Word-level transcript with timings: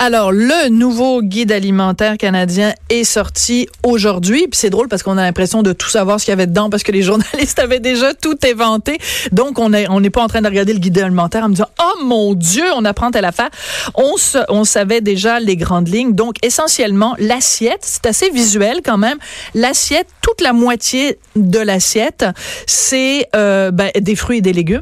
Alors, 0.00 0.30
le 0.30 0.68
nouveau 0.68 1.22
guide 1.22 1.50
alimentaire 1.50 2.18
canadien 2.18 2.72
est 2.88 3.02
sorti 3.02 3.68
aujourd'hui. 3.82 4.42
Puis 4.42 4.56
c'est 4.60 4.70
drôle 4.70 4.86
parce 4.86 5.02
qu'on 5.02 5.18
a 5.18 5.22
l'impression 5.22 5.64
de 5.64 5.72
tout 5.72 5.88
savoir 5.88 6.20
ce 6.20 6.24
qu'il 6.24 6.30
y 6.30 6.34
avait 6.34 6.46
dedans 6.46 6.70
parce 6.70 6.84
que 6.84 6.92
les 6.92 7.02
journalistes 7.08 7.58
avaient 7.58 7.80
déjà 7.80 8.14
tout 8.14 8.38
inventé. 8.44 8.98
Donc, 9.32 9.58
on 9.58 9.70
n'est 9.70 9.88
on 9.88 10.00
n'est 10.00 10.10
pas 10.10 10.22
en 10.22 10.28
train 10.28 10.40
de 10.40 10.46
regarder 10.46 10.72
le 10.72 10.78
guide 10.78 10.98
alimentaire 10.98 11.42
en 11.42 11.48
me 11.48 11.54
disant, 11.54 11.68
oh 11.80 12.04
mon 12.04 12.34
Dieu, 12.34 12.62
on 12.76 12.84
apprend 12.84 13.10
telle 13.10 13.24
affaire. 13.24 13.50
On, 13.96 14.16
se, 14.16 14.38
on 14.48 14.62
savait 14.62 15.00
déjà 15.00 15.40
les 15.40 15.56
grandes 15.56 15.88
lignes. 15.88 16.12
Donc, 16.12 16.36
essentiellement, 16.44 17.16
l'assiette, 17.18 17.80
c'est 17.82 18.06
assez 18.06 18.30
visuel 18.30 18.82
quand 18.84 18.98
même. 18.98 19.18
L'assiette, 19.54 20.06
toute 20.22 20.40
la 20.42 20.52
moitié 20.52 21.18
de 21.34 21.58
l'assiette, 21.58 22.24
c'est 22.66 23.26
euh, 23.34 23.72
ben, 23.72 23.90
des 23.98 24.14
fruits 24.14 24.38
et 24.38 24.42
des 24.42 24.52
légumes. 24.52 24.80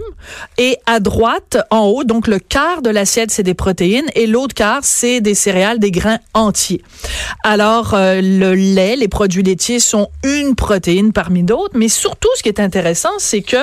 Et 0.59 0.77
à 0.85 1.01
droite, 1.01 1.57
en 1.71 1.87
haut, 1.87 2.05
donc 2.05 2.27
le 2.27 2.39
quart 2.39 2.83
de 2.83 2.91
l'assiette, 2.91 3.31
c'est 3.31 3.43
des 3.43 3.55
protéines. 3.55 4.11
Et 4.15 4.27
l'autre 4.27 4.55
quart, 4.55 4.81
c'est 4.83 5.06
des 5.21 5.35
céréales, 5.35 5.79
des 5.79 5.91
grains 5.91 6.19
entiers. 6.35 6.83
Alors, 7.45 7.95
euh, 7.95 8.21
le 8.23 8.55
lait, 8.55 8.97
les 8.97 9.09
produits 9.09 9.43
laitiers 9.43 9.81
sont 9.81 10.09
une 10.25 10.55
protéine 10.55 11.13
parmi 11.13 11.43
d'autres, 11.43 11.77
mais 11.77 11.89
surtout, 11.89 12.29
ce 12.37 12.43
qui 12.43 12.49
est 12.49 12.61
intéressant, 12.61 13.13
c'est 13.19 13.43
que 13.43 13.57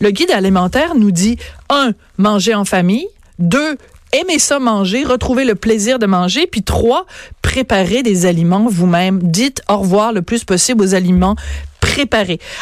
le 0.00 0.10
guide 0.10 0.30
alimentaire 0.30 0.94
nous 0.94 1.10
dit, 1.10 1.38
un, 1.70 1.92
manger 2.16 2.54
en 2.54 2.64
famille, 2.64 3.08
deux, 3.38 3.76
aimer 4.12 4.38
ça 4.38 4.58
manger, 4.58 5.04
retrouver 5.04 5.44
le 5.44 5.54
plaisir 5.54 5.98
de 5.98 6.06
manger, 6.06 6.46
puis 6.46 6.62
trois, 6.62 7.06
préparer 7.42 8.02
des 8.02 8.26
aliments 8.26 8.66
vous-même. 8.68 9.20
Dites 9.22 9.62
au 9.68 9.78
revoir 9.78 10.12
le 10.12 10.22
plus 10.22 10.44
possible 10.44 10.82
aux 10.82 10.94
aliments 10.94 11.36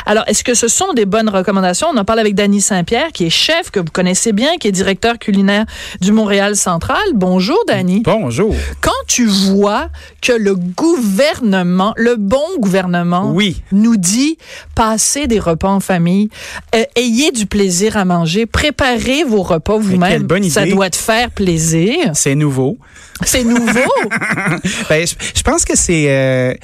Alors, 0.06 0.24
est-ce 0.26 0.42
que 0.44 0.54
ce 0.54 0.68
sont 0.68 0.92
des 0.94 1.04
bonnes 1.04 1.28
recommandations? 1.28 1.88
On 1.92 1.96
en 1.96 2.04
parle 2.04 2.20
avec 2.20 2.34
Danny 2.34 2.60
Saint-Pierre, 2.60 3.08
qui 3.12 3.26
est 3.26 3.30
chef, 3.30 3.70
que 3.70 3.80
vous 3.80 3.90
connaissez 3.92 4.32
bien, 4.32 4.56
qui 4.58 4.68
est 4.68 4.72
directeur 4.72 5.18
culinaire 5.18 5.64
du 6.00 6.12
Montréal 6.12 6.56
Central. 6.56 6.96
Bonjour, 7.14 7.58
Danny. 7.68 8.00
Bonjour. 8.04 8.54
Quand 8.80 8.90
tu 9.06 9.26
vois 9.26 9.88
que 10.22 10.32
le 10.32 10.54
gouvernement, 10.54 11.92
le 11.96 12.16
bon 12.16 12.44
gouvernement, 12.58 13.32
Oui. 13.34 13.62
nous 13.72 13.96
dit 13.96 14.38
passez 14.74 15.26
des 15.26 15.38
repas 15.38 15.68
en 15.68 15.80
famille, 15.80 16.28
euh, 16.74 16.84
ayez 16.96 17.30
du 17.32 17.46
plaisir 17.46 17.96
à 17.96 18.04
manger, 18.04 18.46
préparez 18.46 19.24
vos 19.24 19.42
repas 19.42 19.76
vous-même. 19.78 20.10
quelle 20.10 20.22
bonne 20.24 20.44
Ça 20.50 20.66
doit 20.66 20.90
te 20.90 20.96
faire 20.96 21.30
plaisir. 21.30 21.96
C'est 22.14 22.34
nouveau. 22.34 22.78
C'est 23.24 23.44
nouveau. 23.44 23.80
Ben, 24.88 25.06
je, 25.06 25.14
je 25.34 25.42
pense 25.42 25.64
que 25.64 25.76
c'est. 25.76 26.06
euh, 26.08 26.54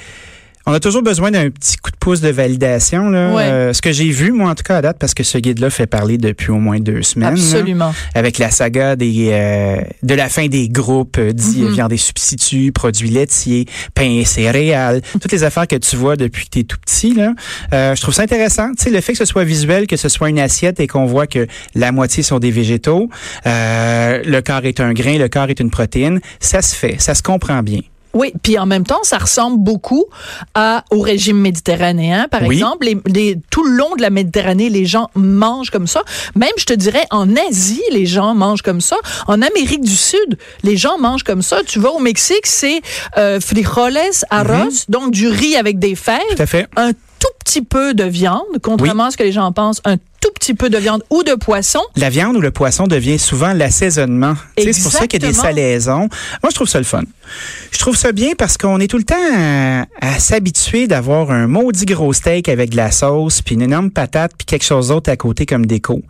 on 0.65 0.73
a 0.73 0.79
toujours 0.79 1.03
besoin 1.03 1.31
d'un 1.31 1.49
petit 1.49 1.77
coup 1.77 1.91
de 1.91 1.97
pouce 1.97 2.21
de 2.21 2.29
validation. 2.29 3.09
Là. 3.09 3.33
Ouais. 3.33 3.43
Euh, 3.43 3.73
ce 3.73 3.81
que 3.81 3.91
j'ai 3.91 4.09
vu, 4.09 4.31
moi, 4.31 4.49
en 4.49 4.55
tout 4.55 4.63
cas, 4.63 4.77
à 4.77 4.81
date, 4.81 4.97
parce 4.99 5.13
que 5.13 5.23
ce 5.23 5.37
guide-là 5.37 5.69
fait 5.69 5.87
parler 5.87 6.17
depuis 6.17 6.51
au 6.51 6.57
moins 6.57 6.79
deux 6.79 7.01
semaines. 7.03 7.35
là, 7.35 7.41
Absolument. 7.41 7.93
avec 8.15 8.37
la 8.37 8.49
saga 8.49 8.95
des, 8.95 9.29
euh, 9.31 9.81
de 10.03 10.15
la 10.15 10.29
fin 10.29 10.47
des 10.47 10.69
groupes 10.69 11.17
euh, 11.17 11.33
dits 11.33 11.63
euh, 11.63 11.71
viande 11.71 11.91
et 11.91 11.97
substituts, 11.97 12.71
produits 12.71 13.09
laitiers, 13.09 13.65
pain 13.93 14.09
et 14.19 14.25
céréales, 14.25 15.01
toutes 15.11 15.31
les 15.31 15.43
affaires 15.43 15.67
que 15.67 15.75
tu 15.75 15.95
vois 15.95 16.15
depuis 16.15 16.45
que 16.45 16.49
tu 16.51 16.59
es 16.59 16.63
tout 16.63 16.77
petit. 16.79 17.13
Là. 17.13 17.33
Euh, 17.73 17.95
je 17.95 18.01
trouve 18.01 18.13
ça 18.13 18.23
intéressant. 18.23 18.69
Tu 18.77 18.85
sais, 18.85 18.89
le 18.89 19.01
fait 19.01 19.11
que 19.13 19.17
ce 19.19 19.25
soit 19.25 19.43
visuel, 19.43 19.87
que 19.87 19.97
ce 19.97 20.07
soit 20.09 20.29
une 20.29 20.39
assiette 20.39 20.79
et 20.79 20.87
qu'on 20.87 21.05
voit 21.05 21.27
que 21.27 21.47
la 21.75 21.91
moitié 21.91 22.23
sont 22.23 22.39
des 22.39 22.51
végétaux, 22.51 23.09
euh, 23.45 24.21
le 24.25 24.41
quart 24.41 24.65
est 24.65 24.79
un 24.79 24.93
grain, 24.93 25.17
le 25.17 25.27
quart 25.27 25.49
est 25.49 25.59
une 25.59 25.69
protéine, 25.69 26.21
ça 26.39 26.61
se 26.61 26.75
fait, 26.75 26.95
ça 26.99 27.15
se 27.15 27.21
comprend 27.21 27.61
bien. 27.63 27.79
Oui, 28.13 28.31
puis 28.43 28.57
en 28.59 28.65
même 28.65 28.85
temps, 28.85 28.99
ça 29.03 29.17
ressemble 29.17 29.57
beaucoup 29.63 30.05
à, 30.53 30.83
au 30.91 30.99
régime 31.01 31.37
méditerranéen, 31.39 32.27
par 32.29 32.43
Oui. 32.43 32.55
exemple. 32.55 32.85
Les, 32.85 32.97
les- 33.07 33.39
tout 33.49 33.63
le 33.63 33.75
long 33.75 33.95
de 33.95 34.01
la 34.01 34.09
Méditerranée, 34.09 34.69
les 34.69 34.85
gens 34.85 35.09
mangent 35.15 35.71
comme 35.71 35.87
ça. 35.87 36.01
Même, 36.35 36.51
je 36.57 36.65
te 36.65 36.73
dirais, 36.73 37.05
en 37.11 37.27
Asie, 37.35 37.81
les 37.91 38.05
gens 38.05 38.35
mangent 38.35 38.61
comme 38.61 38.81
ça. 38.81 38.97
En 39.27 39.41
Amérique 39.41 39.81
du 39.81 39.95
Sud, 39.95 40.37
les 40.63 40.77
gens 40.77 40.97
mangent 40.99 41.23
comme 41.23 41.41
ça. 41.41 41.61
Tu 41.65 41.79
vas 41.79 41.89
au 41.91 41.99
Mexique, 41.99 42.45
c'est 42.45 42.81
euh, 43.17 43.39
frijoles, 43.39 43.97
arroz, 44.29 44.85
donc 44.89 45.11
du 45.11 45.27
riz 45.27 45.55
avec 45.55 45.79
des 45.79 45.95
fèves. 45.95 46.19
Tout 46.35 46.41
à 46.41 46.45
fait. 46.45 46.67
un 46.75 46.91
tout 46.93 47.27
petit 47.43 47.61
peu 47.61 47.93
de 47.93 48.03
viande, 48.03 48.41
contrairement 48.61 49.05
à 49.05 49.11
ce 49.11 49.17
que 49.17 49.23
les 49.23 49.31
gens 49.31 49.51
pensent, 49.51 49.81
un 49.85 49.97
tout 49.97 50.31
petit 50.39 50.53
peu 50.53 50.69
de 50.69 50.77
viande 50.77 51.03
ou 51.09 51.23
de 51.23 51.33
poisson. 51.33 51.81
La 51.97 52.09
viande 52.09 52.37
ou 52.37 52.41
le 52.41 52.51
poisson 52.51 52.87
devient 52.87 53.19
souvent 53.19 53.51
l'assaisonnement. 53.51 54.35
C'est 54.57 54.81
pour 54.81 54.91
ça 54.93 55.05
qu'il 55.05 55.21
y 55.21 55.25
a 55.25 55.27
des 55.27 55.33
salaisons. 55.33 56.07
Moi, 56.41 56.49
je 56.49 56.55
trouve 56.55 56.69
ça 56.69 56.77
le 56.77 56.85
fun. 56.85 57.01
Je 57.71 57.79
trouve 57.79 57.97
ça 57.97 58.13
bien 58.13 58.29
parce 58.37 58.57
qu'on 58.57 58.79
est 58.79 58.87
tout 58.87 58.97
le 58.97 59.03
temps 59.03 59.15
à, 59.35 59.85
à 59.99 60.19
s'habituer 60.19 60.87
d'avoir 60.87 61.29
un 61.31 61.47
maudit 61.47 61.83
gros 61.85 62.13
steak 62.13 62.47
avec 62.47 62.69
de 62.69 62.77
la 62.77 62.91
sauce, 62.91 63.41
puis 63.41 63.55
une 63.55 63.63
énorme 63.63 63.91
patate, 63.91 64.31
puis 64.37 64.45
quelque 64.45 64.63
chose 64.63 64.87
d'autre 64.89 65.11
à 65.11 65.17
côté 65.17 65.45
comme 65.45 65.65
déco. 65.65 66.01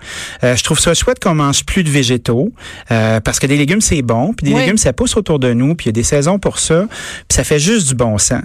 Euh, 0.44 0.56
je 0.56 0.64
trouve 0.64 0.80
ça 0.80 0.94
chouette 0.94 1.20
qu'on 1.20 1.34
mange 1.34 1.66
plus 1.66 1.84
de 1.84 1.90
végétaux 1.90 2.52
euh, 2.92 3.20
parce 3.20 3.40
que 3.40 3.48
des 3.48 3.58
légumes, 3.58 3.82
c'est 3.82 4.04
bon, 4.04 4.34
puis 4.34 4.46
des 4.46 4.54
Oui. 4.54 4.62
légumes, 4.62 4.78
ça 4.78 4.94
pousse 4.94 5.18
autour 5.18 5.40
de 5.40 5.54
nous, 5.54 5.74
puis 5.74 5.86
il 5.86 5.88
y 5.88 5.90
a 5.90 5.94
des 5.94 6.04
saisons 6.04 6.38
pour 6.38 6.60
ça, 6.60 6.86
puis 7.28 7.36
ça 7.36 7.44
fait 7.44 7.60
juste 7.60 7.88
du 7.88 7.96
bon 7.96 8.20
sens. 8.20 8.42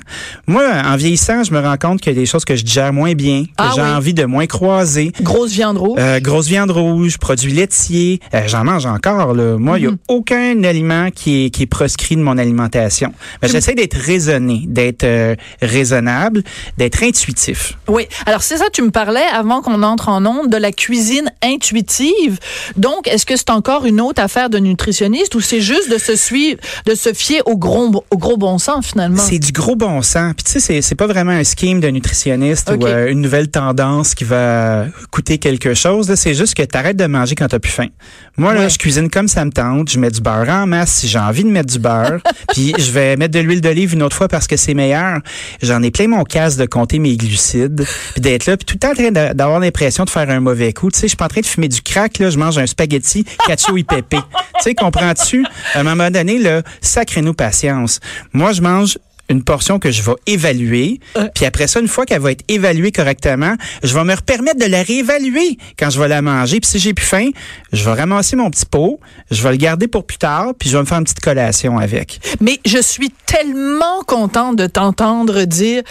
Moi, 0.46 0.64
en 0.86 0.96
vieillissant, 0.96 1.44
je 1.44 1.52
me 1.52 1.60
rends 1.60 1.76
compte 1.76 2.00
qu'il 2.00 2.14
y 2.14 2.16
a 2.16 2.18
des 2.18 2.26
choses 2.26 2.46
que 2.46 2.56
je 2.56 2.64
digère 2.78 2.92
moins 2.92 3.14
bien, 3.14 3.42
que 3.44 3.50
Ah 3.58 3.72
j'ai 3.74 3.82
oui. 3.82 3.88
envie 3.88 4.14
de 4.14 4.24
moins 4.24 4.46
croiser. 4.46 5.12
Grosse 5.22 5.50
viande 5.52 5.78
rouge. 5.78 5.98
Euh, 5.98 6.20
grosse 6.20 6.46
viande 6.46 6.70
rouge, 6.70 7.18
produits 7.18 7.52
laitiers, 7.52 8.20
euh, 8.34 8.42
j'en 8.46 8.64
mange 8.64 8.86
encore. 8.86 9.34
Là. 9.34 9.56
Moi, 9.58 9.78
il 9.78 9.84
Mhm. 9.86 9.90
n'y 9.90 9.94
a 9.94 9.98
aucun 10.14 10.62
aliment 10.64 11.10
qui 11.10 11.46
est, 11.46 11.50
qui 11.50 11.64
est 11.64 11.66
proscrit 11.66 12.16
de 12.16 12.22
mon 12.22 12.38
alimentation. 12.38 13.12
Mais 13.42 13.48
j'essaie 13.48 13.74
d'être 13.74 13.96
raisonné, 13.96 14.62
d'être 14.66 15.04
euh, 15.04 15.34
raisonnable, 15.60 16.42
d'être 16.76 17.02
intuitif. 17.02 17.74
Oui. 17.88 18.06
Alors, 18.26 18.42
c'est 18.42 18.56
ça, 18.58 18.66
tu 18.72 18.82
me 18.82 18.90
parlais 18.90 19.24
avant 19.34 19.60
qu'on 19.62 19.82
entre 19.82 20.08
en 20.08 20.24
onde 20.26 20.50
de 20.50 20.56
la 20.56 20.72
cuisine 20.72 21.30
intuitive. 21.42 22.38
Donc, 22.76 23.08
est-ce 23.08 23.26
que 23.26 23.36
c'est 23.36 23.50
encore 23.50 23.84
une 23.86 24.00
autre 24.00 24.22
affaire 24.22 24.50
de 24.50 24.58
nutritionniste 24.58 25.34
ou 25.34 25.40
c'est 25.40 25.60
juste 25.60 25.90
de 25.90 25.98
se 25.98 26.16
suivre, 26.16 26.58
de 26.86 26.94
se 26.94 27.12
fier 27.12 27.40
au 27.46 27.56
gros, 27.56 28.04
au 28.10 28.16
gros 28.18 28.36
bon 28.36 28.58
sens, 28.58 28.86
finalement? 28.86 29.18
C'est 29.22 29.38
du 29.38 29.52
gros 29.52 29.76
bon 29.76 30.02
sens. 30.02 30.34
Puis 30.36 30.44
tu 30.44 30.52
sais, 30.52 30.60
c'est- 30.60 30.82
c'est 30.82 30.94
pas 30.94 31.06
vraiment 31.06 31.32
un 31.32 31.44
scheme 31.44 31.80
de 31.80 31.88
nutritionniste 31.88 32.67
Ou 32.76 32.86
euh, 32.86 33.10
une 33.10 33.20
nouvelle 33.20 33.48
tendance 33.50 34.14
qui 34.14 34.24
va 34.24 34.86
coûter 35.10 35.38
quelque 35.38 35.74
chose. 35.74 36.12
C'est 36.14 36.34
juste 36.34 36.54
que 36.54 36.62
tu 36.62 36.76
arrêtes 36.76 36.96
de 36.96 37.06
manger 37.06 37.34
quand 37.34 37.48
t'as 37.48 37.58
plus 37.58 37.70
faim. 37.72 37.88
Moi, 38.36 38.54
là, 38.54 38.68
je 38.68 38.78
cuisine 38.78 39.10
comme 39.10 39.28
ça 39.28 39.44
me 39.44 39.50
tente. 39.50 39.90
Je 39.90 39.98
mets 39.98 40.10
du 40.10 40.20
beurre 40.20 40.48
en 40.48 40.66
masse 40.66 40.92
si 40.92 41.08
j'ai 41.08 41.18
envie 41.18 41.44
de 41.44 41.50
mettre 41.50 41.72
du 41.72 41.78
beurre. 41.78 42.20
puis 42.52 42.72
je 42.78 42.90
vais 42.92 43.16
mettre 43.16 43.34
de 43.34 43.40
l'huile 43.40 43.60
d'olive 43.60 43.94
une 43.94 44.02
autre 44.02 44.16
fois 44.16 44.28
parce 44.28 44.46
que 44.46 44.56
c'est 44.56 44.74
meilleur. 44.74 45.18
J'en 45.62 45.82
ai 45.82 45.90
plein 45.90 46.08
mon 46.08 46.24
casque 46.24 46.58
de 46.58 46.66
compter 46.66 46.98
mes 46.98 47.16
glucides, 47.16 47.84
puis 48.12 48.20
d'être 48.20 48.46
là, 48.46 48.56
puis 48.56 48.64
tout 48.64 48.74
le 48.74 48.78
temps 48.80 48.90
en 48.90 48.94
train 48.94 49.10
d'a- 49.10 49.34
d'avoir 49.34 49.60
l'impression 49.60 50.04
de 50.04 50.10
faire 50.10 50.28
un 50.30 50.40
mauvais 50.40 50.72
coup. 50.72 50.90
Tu 50.90 50.98
sais, 50.98 51.06
je 51.06 51.08
suis 51.08 51.16
pas 51.16 51.26
en 51.26 51.28
train 51.28 51.40
de 51.40 51.46
fumer 51.46 51.68
du 51.68 51.80
crack, 51.82 52.18
là, 52.18 52.30
je 52.30 52.38
mange 52.38 52.58
un 52.58 52.66
spaghetti 52.66 53.24
cacio 53.46 53.76
et 53.76 53.84
pépé. 53.84 54.18
tu 54.18 54.62
sais, 54.62 54.74
comprends-tu? 54.74 55.44
À 55.74 55.80
un 55.80 55.82
moment 55.82 56.10
donné, 56.10 56.38
là, 56.38 56.62
sacrez-nous 56.80 57.34
patience. 57.34 58.00
Moi, 58.32 58.52
je 58.52 58.62
mange 58.62 58.98
une 59.28 59.42
portion 59.42 59.78
que 59.78 59.90
je 59.90 60.02
vais 60.02 60.14
évaluer, 60.26 61.00
Euh. 61.16 61.28
puis 61.34 61.44
après 61.44 61.66
ça, 61.66 61.80
une 61.80 61.88
fois 61.88 62.06
qu'elle 62.06 62.20
va 62.20 62.32
être 62.32 62.44
évaluée 62.48 62.92
correctement, 62.92 63.54
je 63.82 63.94
vais 63.94 64.04
me 64.04 64.16
permettre 64.16 64.58
de 64.58 64.64
la 64.66 64.82
réévaluer 64.82 65.58
quand 65.78 65.90
je 65.90 66.00
vais 66.00 66.08
la 66.08 66.22
manger. 66.22 66.60
Puis 66.60 66.70
si 66.70 66.78
j'ai 66.78 66.94
plus 66.94 67.04
faim, 67.04 67.28
je 67.72 67.84
vais 67.84 67.92
ramasser 67.92 68.36
mon 68.36 68.50
petit 68.50 68.66
pot, 68.66 69.00
je 69.30 69.42
vais 69.42 69.50
le 69.50 69.56
garder 69.56 69.86
pour 69.88 70.04
plus 70.04 70.18
tard, 70.18 70.52
puis 70.58 70.68
je 70.70 70.76
vais 70.76 70.82
me 70.82 70.86
faire 70.86 70.98
une 70.98 71.04
petite 71.04 71.20
collation 71.20 71.78
avec. 71.78 72.20
Mais 72.40 72.58
je 72.64 72.78
suis 72.80 73.10
tellement 73.26 74.02
contente 74.06 74.56
de 74.56 74.66
t'entendre 74.66 75.44
dire 75.44 75.82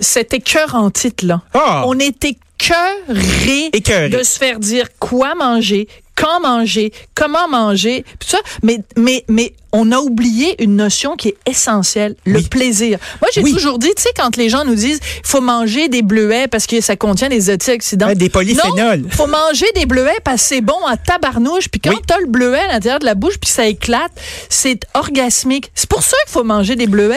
cet 0.00 0.34
écœur 0.34 0.74
en 0.74 0.90
titre, 0.90 1.24
là. 1.26 1.42
Ah! 1.54 1.84
On 1.86 1.98
est 1.98 2.24
écœuré 2.24 3.70
de 4.10 4.22
se 4.22 4.38
faire 4.38 4.58
dire 4.58 4.86
quoi 4.98 5.34
manger, 5.34 5.88
quand 6.14 6.40
manger, 6.40 6.92
comment 7.14 7.48
manger, 7.48 8.04
puis 8.18 8.28
ça. 8.28 8.38
Mais, 8.62 8.78
mais, 8.96 9.24
mais 9.28 9.52
on 9.72 9.90
a 9.92 9.98
oublié 9.98 10.62
une 10.62 10.76
notion 10.76 11.16
qui 11.16 11.28
est 11.28 11.36
essentielle, 11.48 12.14
le 12.26 12.36
Oui. 12.38 12.48
plaisir. 12.48 12.98
Moi, 13.20 13.30
j'ai 13.34 13.42
Oui. 13.42 13.52
toujours 13.54 13.78
dit, 13.78 13.88
tu 13.96 14.02
sais, 14.02 14.10
quand 14.16 14.36
les 14.36 14.48
gens 14.48 14.64
nous 14.64 14.74
disent, 14.74 15.00
il 15.02 15.26
faut 15.26 15.40
manger 15.40 15.88
des 15.88 16.02
bleuets 16.02 16.46
parce 16.48 16.66
que 16.66 16.80
ça 16.80 16.94
contient 16.96 17.28
des 17.28 17.50
antioxydants. 17.50 18.06
Ouais, 18.08 18.14
des 18.14 18.28
polyphénols. 18.28 19.00
Non, 19.02 19.08
faut 19.10 19.26
manger 19.26 19.66
des 19.74 19.86
bleuets 19.86 20.18
parce 20.24 20.42
que 20.42 20.48
c'est 20.48 20.60
bon 20.60 20.76
à 20.88 20.96
tabarnouche. 20.96 21.68
Puis 21.68 21.80
quand 21.80 21.90
Oui. 21.90 22.00
t'as 22.06 22.18
le 22.20 22.26
bleuet 22.26 22.60
à 22.68 22.74
l'intérieur 22.74 22.98
de 23.00 23.04
la 23.06 23.14
bouche 23.14 23.38
puis 23.40 23.50
ça 23.50 23.66
éclate, 23.66 24.12
c'est 24.48 24.80
orgasmique. 24.94 25.70
C'est 25.74 25.88
pour 25.88 26.02
ça 26.02 26.16
qu'il 26.26 26.32
faut 26.32 26.44
manger 26.44 26.76
des 26.76 26.86
bleuets. 26.86 27.16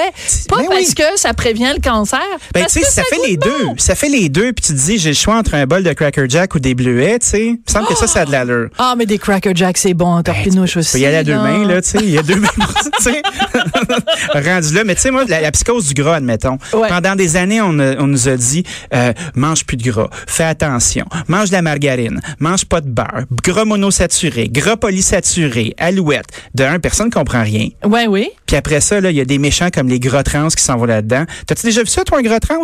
Pas 0.50 0.58
Ben 0.58 0.66
parce 0.70 0.94
que 0.94 1.04
ça 1.18 1.34
prévient 1.34 1.72
le 1.76 1.82
cancer. 1.82 2.20
Ben, 2.54 2.62
parce 2.62 2.74
tu 2.74 2.80
sais, 2.80 2.86
que 2.86 2.92
ça, 2.92 3.04
fait 3.04 3.28
les 3.28 3.38
bon. 3.38 3.48
deux. 3.48 3.66
Ça 3.78 3.96
fait 3.96 4.10
les 4.10 4.30
deux, 4.30 4.54
puis 4.54 4.66
tu 4.66 4.74
te 4.74 4.78
dis, 4.80 4.98
j'ai 4.98 5.10
le 5.10 5.16
choix 5.16 5.36
entre 5.38 5.56
un 5.56 5.66
bol 5.66 5.84
de 5.84 5.92
Cracker 5.94 6.26
Jack 6.30 6.56
ou 6.56 6.60
des 6.60 6.74
bleuets, 6.76 7.20
tu 7.20 7.28
sais. 7.28 7.46
Il 7.48 7.52
me 7.54 7.58
semble 7.72 7.88
que 7.88 7.96
ça, 7.96 8.08
ça 8.08 8.22
a 8.22 8.26
de 8.26 8.32
l'allure. 8.32 8.70
Ah, 8.78 8.96
mais 8.98 9.06
des 9.06 9.18
Cracker 9.18 9.52
Jack, 9.56 9.78
c'est 9.78 9.94
bon 9.94 10.08
en 10.08 10.24
torpinouche 10.24 10.72
Tu 10.74 10.80
aussi. 10.80 10.92
peux 10.94 11.00
y 11.00 11.06
à 11.06 11.24
deux 11.24 11.36
mains, 11.36 11.66
là, 11.68 11.82
tu 11.82 11.90
sais. 11.90 12.00
Il 12.02 12.10
y 12.12 12.18
a 12.18 12.24
deux 12.24 12.36
Rendu 14.34 14.74
là. 14.74 14.84
Mais 14.86 14.96
tu 14.96 15.02
sais, 15.02 15.12
moi, 15.12 15.24
la, 15.28 15.42
la 15.42 15.52
psychose 15.52 15.88
du 15.88 15.94
gras, 15.94 16.16
admettons. 16.16 16.58
Ouais. 16.74 16.88
Pendant 16.90 17.16
des 17.16 17.36
années, 17.36 17.62
on, 17.62 17.78
a- 17.80 17.96
on 17.98 18.08
nous 18.08 18.28
a 18.30 18.36
dit, 18.38 18.64
euh, 18.94 19.14
mange 19.36 19.66
plus 19.66 19.78
de 19.78 19.90
gras. 19.90 20.10
Fais 20.28 20.44
attention. 20.44 21.06
Mange 21.28 21.50
de 21.50 21.54
la 21.54 21.62
margarine. 21.62 22.20
Mange 22.40 22.66
pas 22.66 22.82
de 22.82 22.90
beurre. 22.90 23.26
Gras 23.44 23.66
monosaturé. 23.66 24.50
Gras 24.50 24.78
polysaturé. 24.78 25.74
Alouette. 25.78 26.26
De 26.54 26.64
un, 26.64 26.80
personne 26.80 27.10
comprend 27.10 27.44
rien. 27.44 27.70
Ouais, 27.84 28.08
oui. 28.08 28.30
Puis 28.46 28.56
après 28.56 28.82
ça, 28.82 29.00
là, 29.02 29.12
il 29.12 29.18
y 29.18 29.22
a 29.22 29.26
des 29.26 29.38
méchants 29.38 29.70
comme 29.74 29.88
les 29.88 30.00
gras 30.00 30.24
trans 30.24 30.48
qui 30.50 30.64
s'en 30.64 30.78
vont 30.78 30.86
là-dedans. 30.86 31.26
T'as-tu 31.48 31.66
déjà 31.66 31.82
vu 31.82 31.88
ça, 31.88 32.04
toi, 32.04 32.20
un 32.20 32.22
gras 32.22 32.40
trans? 32.40 32.56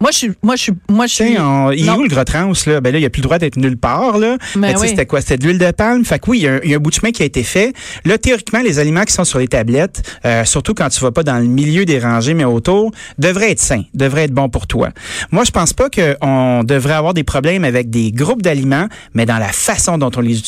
Moi, 0.00 0.10
je 0.10 0.16
suis, 0.18 0.32
moi, 0.42 0.56
je 0.56 0.62
suis, 0.62 0.72
moi, 0.88 1.06
je 1.06 1.14
suis. 1.14 1.38
On- 1.38 1.70
il 1.70 1.86
est 1.86 1.90
où 1.90 2.02
le 2.02 2.08
gros 2.08 2.24
trans, 2.24 2.52
là? 2.66 2.80
Ben 2.80 2.92
là, 2.92 2.98
il 2.98 3.02
n'y 3.02 3.06
a 3.06 3.10
plus 3.10 3.20
le 3.20 3.24
droit 3.24 3.38
d'être 3.38 3.56
nulle 3.56 3.76
part, 3.76 4.18
là. 4.18 4.36
Ben 4.54 4.60
Mais 4.60 4.68
tu 4.72 4.74
sais, 4.76 4.82
oui. 4.82 4.88
c'était 4.90 5.06
quoi? 5.06 5.20
C'était 5.20 5.38
de 5.38 5.44
l'huile 5.46 5.58
de 5.58 5.70
palme? 5.70 6.04
Fait 6.04 6.18
que 6.18 6.30
oui, 6.30 6.38
il 6.40 6.42
y, 6.44 6.48
a 6.48 6.54
un- 6.54 6.60
il 6.64 6.70
y 6.70 6.74
a 6.74 6.76
un 6.76 6.80
bout 6.80 6.90
de 6.90 6.94
chemin 6.96 7.12
qui 7.12 7.22
a 7.22 7.26
été 7.26 7.42
fait. 7.42 7.72
Là, 8.04 8.18
théoriquement, 8.18 8.60
les 8.60 8.78
aliments 8.78 9.04
qui 9.04 9.12
sont 9.12 9.24
sur 9.24 9.38
les 9.38 9.48
tablettes, 9.48 10.02
euh, 10.24 10.44
surtout 10.44 10.74
quand 10.74 10.88
tu 10.88 11.00
vas 11.00 11.10
pas 11.12 11.22
dans 11.22 11.38
le 11.38 11.46
milieu 11.46 11.84
des 11.84 11.98
rangées, 11.98 12.34
mais 12.34 12.44
autour, 12.44 12.90
devraient 13.18 13.50
être 13.52 13.60
sains, 13.60 13.84
devraient 13.94 14.24
être 14.24 14.32
bons 14.34 14.48
pour 14.48 14.66
toi. 14.66 14.90
Moi, 15.30 15.44
je 15.44 15.50
pense 15.50 15.72
pas 15.72 15.88
qu'on 15.90 16.62
devrait 16.64 16.94
avoir 16.94 17.14
des 17.14 17.24
problèmes 17.24 17.64
avec 17.64 17.90
des 17.90 18.10
groupes 18.12 18.42
d'aliments, 18.42 18.88
mais 19.14 19.26
dans 19.26 19.38
la 19.38 19.48
façon 19.52 19.98
dont 19.98 20.10
on 20.16 20.20
les 20.20 20.38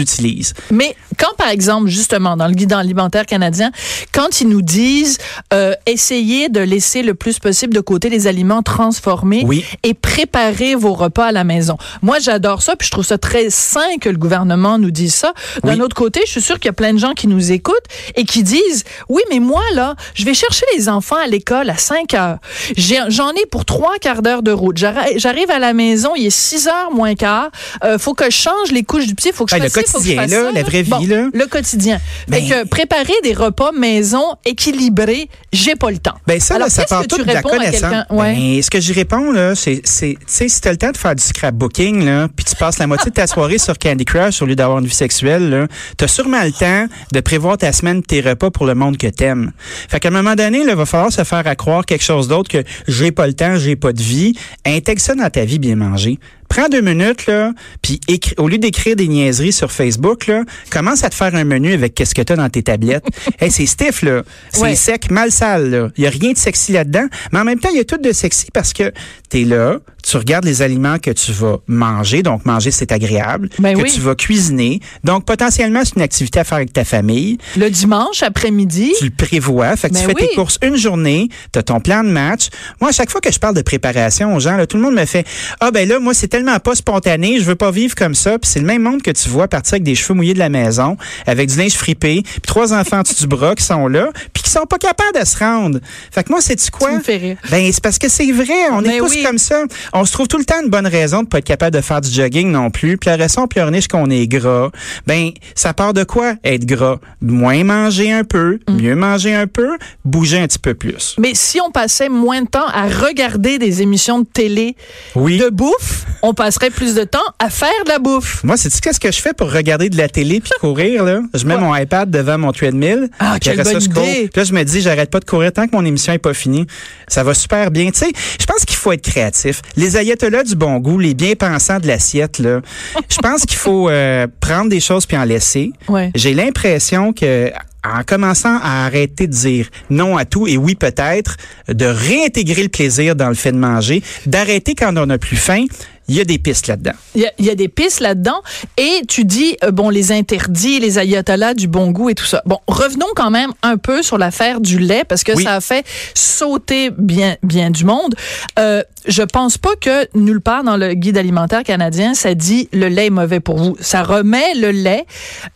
utilise. 0.00 0.54
Mais 0.70 0.94
quand, 1.18 1.34
par 1.36 1.48
exemple, 1.48 1.88
justement, 1.88 2.36
dans 2.36 2.46
le 2.48 2.54
guide 2.54 2.72
alimentaire 2.72 3.26
canadien, 3.26 3.70
quand 4.12 4.40
ils 4.40 4.48
nous 4.48 4.62
disent 4.62 5.18
euh, 5.52 5.74
essayez 5.86 6.48
de 6.48 6.60
laisser 6.60 7.02
le 7.02 7.14
plus 7.14 7.38
possible 7.38 7.74
de 7.74 7.80
côté 7.80 8.08
les 8.08 8.26
aliments 8.26 8.62
transformés 8.84 9.44
Oui. 9.46 9.64
et 9.82 9.94
préparer 9.94 10.74
vos 10.74 10.92
repas 10.92 11.26
à 11.26 11.32
la 11.32 11.42
maison. 11.44 11.76
Moi, 12.02 12.18
j'adore 12.20 12.62
ça, 12.62 12.76
puis 12.76 12.86
je 12.86 12.90
trouve 12.92 13.04
ça 13.04 13.16
très 13.18 13.48
sain 13.48 13.96
que 14.00 14.10
le 14.10 14.18
gouvernement 14.18 14.78
nous 14.78 14.90
dise 14.90 15.14
ça. 15.14 15.32
D'un 15.62 15.74
Oui. 15.76 15.80
autre 15.80 15.96
côté, 15.96 16.20
je 16.26 16.30
suis 16.32 16.42
sûre 16.42 16.56
qu'il 16.56 16.66
y 16.66 16.68
a 16.68 16.74
plein 16.74 16.92
de 16.92 16.98
gens 16.98 17.12
qui 17.14 17.26
nous 17.26 17.50
écoutent 17.50 17.86
et 18.14 18.24
qui 18.24 18.42
disent 18.42 18.84
oui, 19.08 19.22
mais 19.30 19.40
moi 19.40 19.62
là, 19.74 19.94
je 20.14 20.24
vais 20.26 20.34
chercher 20.34 20.66
les 20.76 20.88
enfants 20.90 21.16
à 21.16 21.26
l'école 21.26 21.70
à 21.70 21.76
5 21.78 22.12
heures. 22.14 22.38
J'en 22.76 23.30
ai 23.30 23.46
pour 23.50 23.64
trois 23.64 23.96
quarts 23.98 24.20
d'heure 24.22 24.42
de 24.42 24.52
route. 24.52 24.76
J'arri- 24.76 25.18
J'arrive 25.18 25.50
à 25.50 25.58
la 25.58 25.72
maison, 25.72 26.10
il 26.16 26.26
est 26.26 26.30
6 26.30 26.68
heures 26.68 26.90
moins 26.92 27.14
quart. 27.14 27.50
Euh, 27.84 27.98
faut 27.98 28.12
que 28.14 28.26
je 28.26 28.36
change 28.36 28.70
les 28.70 28.82
couches 28.82 29.06
du 29.06 29.14
pied, 29.14 29.32
faut 29.32 29.46
que 29.46 29.50
je 29.56 29.62
le 29.62 29.68
fasse 29.68 29.84
ci, 29.86 29.92
faut 29.92 29.98
que 29.98 30.04
je 30.04 30.14
quotidien, 30.14 30.22
fasse 30.22 30.30
là, 30.30 30.42
ça, 30.48 30.52
la 30.52 30.62
vraie 30.62 30.82
vie, 30.82 30.90
Bon, 30.90 31.06
là. 31.06 31.28
Le 31.32 31.46
quotidien. 31.46 31.98
Fait 32.30 32.40
Ben- 32.40 32.48
que 32.48 32.68
préparer 32.68 33.14
des 33.22 33.32
repas 33.32 33.72
maison 33.72 34.24
équilibrés, 34.44 35.28
j'ai 35.52 35.74
pas 35.76 35.90
le 35.90 35.98
temps. 35.98 36.14
Ben 36.26 36.38
ça, 36.40 36.56
Alors, 36.56 36.66
là, 36.66 36.70
ça 36.70 36.84
part 36.84 37.06
tout 37.06 37.18
de 37.18 37.24
la 37.24 37.42
connaissance. 37.42 38.04
Ouais. 38.10 38.34
Ben, 38.34 38.62
ce 38.62 38.70
que 38.74 38.80
j'y 38.80 38.92
réponds, 38.92 39.30
là, 39.30 39.54
c'est, 39.54 39.82
tu 39.82 40.16
sais, 40.26 40.48
si 40.48 40.60
t'as 40.60 40.72
le 40.72 40.76
temps 40.76 40.90
de 40.90 40.96
faire 40.96 41.14
du 41.14 41.22
scrapbooking, 41.22 42.04
là, 42.04 42.26
puis 42.34 42.44
tu 42.44 42.56
passes 42.56 42.80
la 42.80 42.88
moitié 42.88 43.08
de 43.08 43.14
ta 43.14 43.28
soirée 43.28 43.58
sur 43.58 43.78
Candy 43.78 44.04
Crush 44.04 44.42
au 44.42 44.46
lieu 44.46 44.56
d'avoir 44.56 44.80
une 44.80 44.86
vie 44.86 44.92
sexuelle, 44.92 45.48
là, 45.48 45.68
t'as 45.96 46.08
sûrement 46.08 46.42
le 46.42 46.50
temps 46.50 46.92
de 47.12 47.20
prévoir 47.20 47.56
ta 47.56 47.70
semaine, 47.70 48.02
tes 48.02 48.20
repas 48.20 48.50
pour 48.50 48.66
le 48.66 48.74
monde 48.74 48.96
que 48.96 49.06
t'aimes. 49.06 49.52
Fait 49.88 50.00
qu'à 50.00 50.08
un 50.08 50.10
moment 50.10 50.34
donné, 50.34 50.64
là, 50.64 50.74
va 50.74 50.86
falloir 50.86 51.12
se 51.12 51.22
faire 51.22 51.46
à 51.46 51.54
croire 51.54 51.86
quelque 51.86 52.02
chose 52.02 52.26
d'autre 52.26 52.50
que 52.50 52.64
j'ai 52.88 53.12
pas 53.12 53.28
le 53.28 53.34
temps, 53.34 53.58
j'ai 53.58 53.76
pas 53.76 53.92
de 53.92 54.02
vie. 54.02 54.36
Intègre 54.64 55.00
ça 55.00 55.14
dans 55.14 55.30
ta 55.30 55.44
vie 55.44 55.60
bien 55.60 55.76
manger. 55.76 56.18
Prends 56.54 56.68
deux 56.68 56.82
minutes, 56.82 57.26
là, 57.26 57.50
puis 57.82 57.98
au 58.38 58.46
lieu 58.46 58.58
d'écrire 58.58 58.94
des 58.94 59.08
niaiseries 59.08 59.52
sur 59.52 59.72
Facebook, 59.72 60.28
là, 60.28 60.44
commence 60.70 61.02
à 61.02 61.10
te 61.10 61.16
faire 61.16 61.34
un 61.34 61.42
menu 61.42 61.72
avec 61.72 61.96
qu'est-ce 61.96 62.14
que 62.14 62.22
t'as 62.22 62.36
dans 62.36 62.48
tes 62.48 62.62
tablettes. 62.62 63.04
hey, 63.40 63.50
c'est 63.50 63.66
stiff, 63.66 64.02
là. 64.02 64.22
C'est 64.52 64.60
Ouais. 64.62 64.76
sec, 64.76 65.10
mal 65.10 65.32
sale, 65.32 65.70
là. 65.70 65.88
Il 65.96 66.04
y 66.04 66.06
a 66.06 66.10
rien 66.10 66.30
de 66.30 66.38
sexy 66.38 66.70
là-dedans. 66.70 67.06
Mais 67.32 67.40
en 67.40 67.44
même 67.44 67.58
temps, 67.58 67.70
il 67.72 67.78
y 67.78 67.80
a 67.80 67.84
tout 67.84 67.96
de 67.98 68.12
sexy 68.12 68.46
parce 68.52 68.72
que 68.72 68.92
t'es 69.28 69.42
là, 69.42 69.78
tu 70.06 70.16
regardes 70.16 70.44
les 70.44 70.62
aliments 70.62 70.98
que 70.98 71.10
tu 71.10 71.32
vas 71.32 71.58
manger. 71.66 72.22
Donc, 72.22 72.44
manger, 72.44 72.70
c'est 72.70 72.92
agréable. 72.92 73.48
Ben 73.58 73.76
que 73.76 73.82
oui. 73.82 73.90
tu 73.92 74.00
vas 74.00 74.14
cuisiner. 74.14 74.80
Donc, 75.02 75.24
potentiellement, 75.24 75.82
c'est 75.84 75.96
une 75.96 76.02
activité 76.02 76.40
à 76.40 76.44
faire 76.44 76.56
avec 76.56 76.72
ta 76.72 76.84
famille. 76.84 77.38
Le 77.56 77.70
dimanche 77.70 78.22
après-midi, 78.22 78.92
Tu 78.98 79.04
le 79.04 79.10
prévois. 79.10 79.74
Fait 79.76 79.88
que 79.88 79.94
Ben 79.94 80.00
tu 80.00 80.06
fais 80.06 80.14
oui. 80.14 80.28
tes 80.28 80.34
courses 80.34 80.58
une 80.62 80.76
journée, 80.76 81.28
tu 81.52 81.58
as 81.58 81.62
ton 81.62 81.80
plan 81.80 82.04
de 82.04 82.10
match. 82.10 82.48
Moi, 82.80 82.90
à 82.90 82.92
chaque 82.92 83.10
fois 83.10 83.20
que 83.20 83.32
je 83.32 83.38
parle 83.38 83.54
de 83.54 83.62
préparation 83.62 84.34
aux 84.34 84.40
gens, 84.40 84.56
là, 84.56 84.66
tout 84.66 84.76
le 84.76 84.82
monde 84.82 84.94
me 84.94 85.04
fait 85.06 85.26
Ah 85.60 85.70
ben 85.70 85.88
là, 85.88 85.98
moi, 85.98 86.14
c'est 86.14 86.28
tellement 86.28 86.58
pas 86.58 86.74
spontané, 86.74 87.38
je 87.40 87.44
veux 87.44 87.54
pas 87.56 87.70
vivre 87.70 87.94
comme 87.94 88.14
ça. 88.14 88.38
Puis 88.38 88.50
c'est 88.50 88.60
le 88.60 88.66
même 88.66 88.82
monde 88.82 89.02
que 89.02 89.10
tu 89.10 89.28
vois 89.28 89.48
partir 89.48 89.74
avec 89.74 89.84
des 89.84 89.94
cheveux 89.94 90.14
mouillés 90.14 90.34
de 90.34 90.38
la 90.38 90.48
maison, 90.48 90.96
avec 91.26 91.48
du 91.48 91.56
linge 91.58 91.72
fripé, 91.74 92.22
puis 92.24 92.40
trois 92.46 92.72
enfants 92.72 93.02
du 93.18 93.26
bras 93.26 93.54
qui 93.54 93.64
sont 93.64 93.88
là, 93.88 94.08
puis 94.32 94.42
qui 94.42 94.50
sont 94.50 94.66
pas 94.66 94.78
capables 94.78 95.18
de 95.20 95.24
se 95.26 95.38
rendre. 95.38 95.78
Fait 96.10 96.22
que 96.24 96.30
moi, 96.30 96.40
c'est 96.40 96.70
quoi? 96.70 96.90
Tu 96.90 96.96
me 96.96 97.02
fais 97.02 97.16
rire. 97.16 97.36
Ben, 97.50 97.70
c'est 97.72 97.82
parce 97.82 97.98
que 97.98 98.08
c'est 98.08 98.30
vrai, 98.32 98.68
on 98.72 98.80
Mais 98.82 98.96
est 98.96 98.98
tous 98.98 99.10
oui. 99.10 99.22
comme 99.24 99.38
ça. 99.38 99.62
On 99.96 100.04
se 100.04 100.12
trouve 100.12 100.26
tout 100.26 100.38
le 100.38 100.44
temps 100.44 100.60
une 100.62 100.70
bonne 100.70 100.88
raison 100.88 101.22
de 101.22 101.28
pas 101.28 101.38
être 101.38 101.44
capable 101.44 101.76
de 101.76 101.80
faire 101.80 102.00
du 102.00 102.10
jogging 102.10 102.50
non 102.50 102.70
plus. 102.70 102.98
Puis 102.98 103.08
la 103.10 103.16
raison 103.16 103.42
on 103.42 103.46
pleurniche 103.46 103.86
qu'on 103.86 104.10
est 104.10 104.26
gras. 104.26 104.70
Ben, 105.06 105.30
ça 105.54 105.72
part 105.72 105.92
de 105.94 106.02
quoi? 106.02 106.34
Être 106.42 106.64
gras? 106.64 106.98
Moins 107.22 107.62
manger 107.62 108.12
un 108.12 108.24
peu, 108.24 108.58
Mm. 108.68 108.76
mieux 108.76 108.96
manger 108.96 109.34
un 109.34 109.46
peu, 109.46 109.78
bouger 110.04 110.38
un 110.40 110.46
petit 110.48 110.58
peu 110.58 110.74
plus. 110.74 111.14
mais 111.18 111.30
si 111.34 111.60
on 111.60 111.70
passait 111.70 112.08
moins 112.08 112.42
de 112.42 112.48
temps 112.48 112.66
à 112.66 112.88
regarder 112.88 113.58
des 113.58 113.82
émissions 113.82 114.18
de 114.20 114.26
télé 114.26 114.74
Oui. 115.14 115.38
de 115.38 115.48
bouffe, 115.48 116.06
on 116.22 116.34
passerait 116.34 116.70
plus 116.70 116.94
de 116.94 117.04
temps 117.04 117.18
à 117.38 117.48
faire 117.50 117.68
de 117.84 117.90
la 117.90 117.98
bouffe. 118.00 118.42
Moi, 118.42 118.56
c'est 118.56 118.72
qu'est-ce 118.80 118.98
que 119.00 119.12
je 119.12 119.20
fais 119.20 119.32
pour 119.32 119.52
regarder 119.52 119.90
de 119.90 119.96
la 119.96 120.08
télé 120.08 120.40
puis 120.40 120.50
courir 120.60 121.04
là? 121.04 121.20
Je 121.34 121.44
mets 121.46 121.54
Ouais. 121.54 121.60
mon 121.60 121.74
iPad 121.76 122.10
devant 122.10 122.38
mon 122.38 122.50
treadmill. 122.52 123.08
Ah, 123.20 123.36
puis 123.40 123.50
quelle 123.50 123.64
ça, 123.64 123.72
bonne 123.72 123.80
je 123.80 123.86
idée. 123.86 124.28
Puis 124.32 124.40
là, 124.40 124.44
je 124.44 124.52
me 124.52 124.62
dis, 124.64 124.80
j'arrête 124.80 125.10
pas 125.10 125.20
de 125.20 125.24
courir 125.24 125.52
tant 125.52 125.68
que 125.68 125.76
mon 125.76 125.84
émission 125.84 126.12
est 126.12 126.18
pas 126.18 126.34
finie. 126.34 126.66
Ça 127.06 127.22
va 127.22 127.32
super 127.34 127.70
bien. 127.70 127.90
Tu 127.92 127.98
sais, 128.00 128.12
je 128.40 128.46
pense 128.46 128.64
qu'il 128.64 128.76
faut 128.76 128.90
être 128.90 129.02
créatif. 129.08 129.62
Les 129.76 129.83
ayatollahs 129.92 130.44
du 130.44 130.56
bon 130.56 130.78
goût, 130.78 130.98
les 130.98 131.14
bien-pensants 131.14 131.80
de 131.80 131.86
l'assiette 131.86 132.38
là. 132.38 132.60
Je 133.08 133.18
pense 133.18 133.44
qu'il 133.46 133.58
faut 133.58 133.88
euh, 133.88 134.26
prendre 134.40 134.68
des 134.68 134.80
choses 134.80 135.06
puis 135.06 135.16
en 135.16 135.24
laisser. 135.24 135.72
Ouais. 135.88 136.10
J'ai 136.14 136.34
l'impression 136.34 137.12
que 137.12 137.50
en 137.84 138.02
commençant 138.02 138.58
à 138.62 138.86
arrêter 138.86 139.26
de 139.26 139.32
dire 139.32 139.68
non 139.90 140.16
à 140.16 140.24
tout 140.24 140.46
et 140.46 140.56
oui 140.56 140.74
peut-être, 140.74 141.36
de 141.68 141.84
réintégrer 141.84 142.62
le 142.62 142.68
plaisir 142.68 143.14
dans 143.14 143.28
le 143.28 143.34
fait 143.34 143.52
de 143.52 143.58
manger, 143.58 144.02
d'arrêter 144.26 144.74
quand 144.74 144.96
on 144.96 145.10
a 145.10 145.18
plus 145.18 145.36
faim, 145.36 145.66
il 146.08 146.14
y 146.16 146.20
a 146.20 146.24
des 146.24 146.38
pistes 146.38 146.66
là-dedans. 146.66 146.92
Il 147.14 147.22
y, 147.22 147.26
a, 147.26 147.32
il 147.38 147.44
y 147.46 147.50
a 147.50 147.54
des 147.54 147.68
pistes 147.68 148.00
là-dedans. 148.00 148.42
Et 148.76 149.02
tu 149.08 149.24
dis, 149.24 149.56
euh, 149.64 149.70
bon, 149.70 149.88
les 149.90 150.12
interdits, 150.12 150.78
les 150.80 150.98
ayatollahs 150.98 151.54
du 151.54 151.66
bon 151.68 151.90
goût 151.90 152.10
et 152.10 152.14
tout 152.14 152.24
ça. 152.26 152.42
Bon, 152.46 152.58
revenons 152.66 153.06
quand 153.16 153.30
même 153.30 153.52
un 153.62 153.76
peu 153.76 154.02
sur 154.02 154.18
l'affaire 154.18 154.60
du 154.60 154.78
lait, 154.78 155.04
parce 155.08 155.24
que 155.24 155.32
Oui. 155.32 155.44
ça 155.44 155.54
a 155.54 155.60
fait 155.60 155.84
sauter 156.14 156.90
bien, 156.90 157.36
bien 157.42 157.70
du 157.70 157.84
monde. 157.84 158.14
Euh, 158.58 158.82
je 159.06 159.22
pense 159.22 159.58
pas 159.58 159.74
que 159.80 160.08
nulle 160.16 160.40
part 160.40 160.64
dans 160.64 160.76
le 160.76 160.94
guide 160.94 161.18
alimentaire 161.18 161.62
canadien, 161.62 162.14
ça 162.14 162.34
dit 162.34 162.68
le 162.72 162.88
lait 162.88 163.06
est 163.06 163.10
mauvais 163.10 163.40
pour 163.40 163.56
vous. 163.56 163.76
Ça 163.80 164.02
remet 164.02 164.54
le 164.54 164.70
lait 164.70 165.04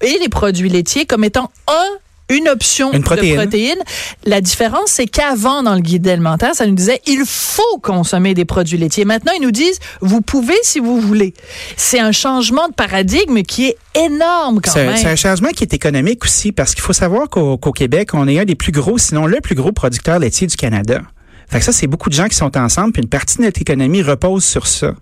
et 0.03 0.19
les 0.21 0.29
produits 0.29 0.69
laitiers 0.69 1.07
comme 1.07 1.25
étant 1.25 1.51
un 1.67 1.89
une 2.31 2.49
option 2.49 2.93
Une 2.93 3.03
protéine. 3.03 3.37
de 3.37 3.43
protéines. 3.43 3.83
La 4.25 4.41
différence, 4.41 4.91
c'est 4.91 5.07
qu'avant, 5.07 5.63
dans 5.63 5.75
le 5.75 5.81
guide 5.81 6.07
alimentaire, 6.09 6.55
ça 6.55 6.67
nous 6.67 6.75
disait 6.75 7.01
il 7.07 7.23
faut 7.27 7.79
consommer 7.83 8.35
des 8.35 8.45
produits 8.45 8.79
laitiers. 8.79 9.05
Maintenant, 9.05 9.33
ils 9.37 9.43
nous 9.43 9.51
disent 9.51 9.79
vous 10.01 10.21
pouvez 10.21 10.57
si 10.63 10.79
vous 10.79 11.01
voulez. 11.01 11.35
C'est 11.77 12.01
un 12.01 12.13
changement 12.13 12.69
de 12.69 12.75
paradigme 12.75 13.43
qui 13.43 13.67
est 13.67 13.77
énorme 13.95 14.61
quand 14.61 14.73
C'est 14.73 14.87
même. 14.87 14.97
c'est 14.97 15.07
un 15.09 15.17
changement 15.17 15.49
qui 15.51 15.65
est 15.65 15.73
économique 15.75 16.25
aussi 16.25 16.53
parce 16.53 16.75
qu'il 16.75 16.83
faut 16.83 16.93
savoir 16.93 17.29
qu'au 17.29 17.57
qu'au 17.57 17.73
Québec, 17.73 18.11
on 18.15 18.29
est 18.29 18.39
un 18.39 18.45
des 18.45 18.55
plus 18.55 18.73
gros, 18.73 18.99
sinon 18.99 19.27
le 19.27 19.41
plus 19.41 19.55
gros 19.55 19.73
producteur 19.73 20.19
laitier 20.19 20.47
du 20.47 20.57
Canada. 20.57 21.01
Fait 21.51 21.61
que 21.61 21.65
ça, 21.65 21.73
c'est 21.73 21.87
beaucoup 21.87 22.09
de 22.11 22.15
gens 22.15 22.29
qui 22.29 22.37
sont 22.37 22.57
ensemble, 22.59 22.93
puis 22.93 23.03
une 23.03 23.09
partie 23.09 23.39
de 23.39 23.43
notre 23.45 23.61
économie 23.61 24.03
repose 24.03 24.45
sur 24.45 24.67
ça. 24.67 24.93